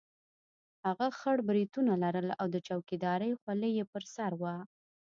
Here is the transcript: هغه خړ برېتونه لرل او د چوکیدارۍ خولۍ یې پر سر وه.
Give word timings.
هغه 0.85 1.07
خړ 1.19 1.37
برېتونه 1.49 1.93
لرل 2.03 2.27
او 2.39 2.45
د 2.53 2.57
چوکیدارۍ 2.67 3.31
خولۍ 3.41 3.71
یې 3.77 3.85
پر 3.91 4.03
سر 4.15 4.31
وه. 4.41 4.55